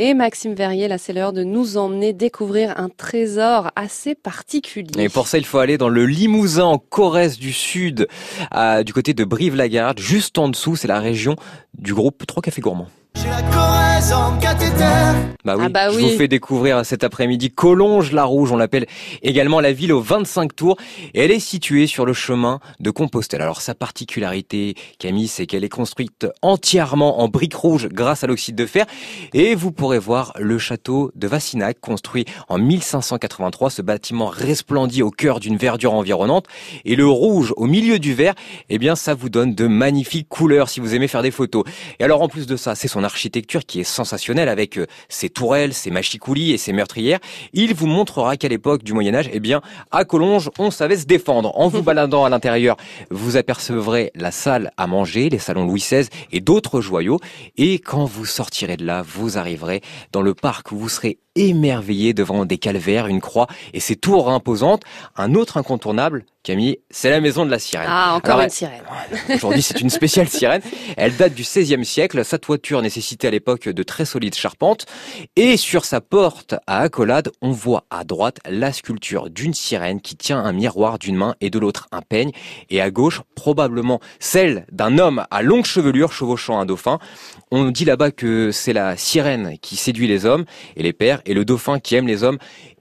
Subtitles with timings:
[0.00, 5.04] Et Maxime Verrier, là c'est l'heure de nous emmener découvrir un trésor assez particulier.
[5.04, 8.06] Et pour ça, il faut aller dans le Limousin, en Corrèze du Sud,
[8.84, 9.98] du côté de Brive-la-Garde.
[9.98, 11.34] Juste en dessous, c'est la région
[11.76, 12.88] du groupe Trois Cafés Gourmands.
[15.44, 18.86] Bah oui, ah bah je vous fais découvrir cet après-midi Collonges la Rouge, on l'appelle
[19.22, 20.76] également la ville aux 25 tours
[21.14, 23.40] et elle est située sur le chemin de Compostelle.
[23.40, 28.56] Alors sa particularité Camille, c'est qu'elle est construite entièrement en briques rouges grâce à l'oxyde
[28.56, 28.84] de fer
[29.32, 33.70] et vous pourrez voir le château de Vassinac construit en 1583.
[33.70, 36.46] Ce bâtiment resplendit au cœur d'une verdure environnante
[36.84, 38.34] et le rouge au milieu du vert,
[38.68, 41.64] eh bien ça vous donne de magnifiques couleurs si vous aimez faire des photos.
[42.00, 45.28] Et alors en plus de ça, c'est son architecture qui est sensationnelle avec euh, ses
[45.28, 47.18] tourelles, ses machicoulis et ses meurtrières.
[47.52, 51.06] Il vous montrera qu'à l'époque du Moyen Âge, eh bien, à Collonges, on savait se
[51.06, 51.52] défendre.
[51.58, 52.76] En vous baladant à l'intérieur,
[53.10, 57.18] vous apercevrez la salle à manger, les salons Louis XVI et d'autres joyaux.
[57.56, 62.12] Et quand vous sortirez de là, vous arriverez dans le parc où vous serez émerveillé
[62.12, 64.82] devant des calvaires, une croix et ses tours imposantes.
[65.16, 67.88] Un autre incontournable, Camille, c'est la maison de la sirène.
[67.90, 68.82] Ah, encore une sirène.
[69.34, 70.62] Aujourd'hui, c'est une spéciale sirène.
[70.96, 72.24] Elle date du XVIe siècle.
[72.24, 74.86] Sa toiture nécessitait à l'époque de très solides charpentes.
[75.36, 80.16] Et sur sa porte à accolade, on voit à droite la sculpture d'une sirène qui
[80.16, 82.30] tient un miroir d'une main et de l'autre un peigne.
[82.70, 86.98] Et à gauche, probablement celle d'un homme à longue chevelure chevauchant un dauphin.
[87.50, 90.44] On dit là-bas que c'est la sirène qui séduit les hommes
[90.76, 92.38] et les pères et le dauphin qui aime les hommes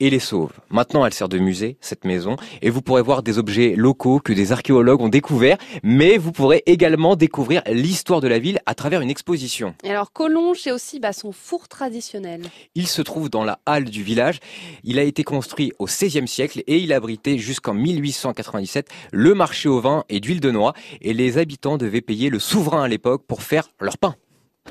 [0.00, 0.52] et les sauve.
[0.70, 4.32] Maintenant, elle sert de musée, cette maison, et vous pourrez voir des objets locaux que
[4.32, 9.02] des archéologues ont découverts, mais vous pourrez également découvrir l'histoire de la ville à travers
[9.02, 9.74] une exposition.
[9.84, 12.42] Et alors, Collonges, c'est aussi bah, son four traditionnel.
[12.74, 14.40] Il se trouve dans la halle du village.
[14.84, 19.80] Il a été construit au XVIe siècle et il abritait jusqu'en 1897 le marché au
[19.80, 23.42] vin et d'huile de noix, et les habitants devaient payer le souverain à l'époque pour
[23.42, 24.16] faire leur pain.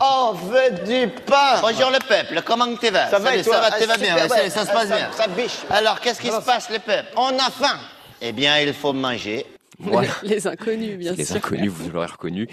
[0.02, 1.59] Oh, veut du pain.
[1.61, 3.09] Bonjour le peuple, comment tu vas?
[3.09, 4.17] Ça va, ça, va, ça va bien,
[4.50, 5.09] ça, se passe bien?
[5.11, 5.58] Ça biche.
[5.69, 7.11] Alors, qu'est-ce qui se passe le peuple?
[7.17, 7.78] On a faim.
[8.22, 9.45] Eh bien, il faut manger.
[10.24, 11.36] Les inconnus, bien les sûr.
[11.36, 12.47] Les inconnus, vous l'aurez reconnu.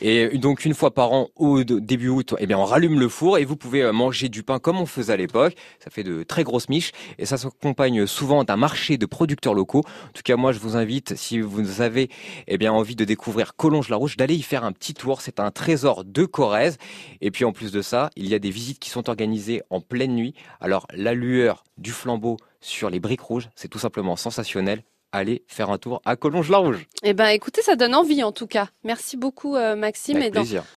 [0.00, 3.38] Et donc une fois par an, au début août, eh bien on rallume le four
[3.38, 5.54] et vous pouvez euh, manger du pain comme on faisait à l'époque.
[5.82, 9.84] Ça fait de très grosses miches et ça s'accompagne souvent d'un marché de producteurs locaux.
[10.08, 12.10] En tout cas, moi, je vous invite, si vous avez
[12.48, 15.20] eh bien envie de découvrir Collonges-la-Rouge, d'aller y faire un petit tour.
[15.20, 16.78] C'est un trésor de Corrèze.
[17.20, 19.80] Et puis en plus de ça, il y a des visites qui sont organisées en
[19.80, 20.34] pleine nuit.
[20.60, 24.82] Alors la lueur du flambeau sur les briques rouges, c'est tout simplement sensationnel
[25.12, 26.86] allez faire un tour à Collonges-la-Rouge.
[27.02, 28.68] Eh ben, écoutez, ça donne envie en tout cas.
[28.84, 30.16] Merci beaucoup, euh, Maxime.
[30.18, 30.64] Avec plaisir.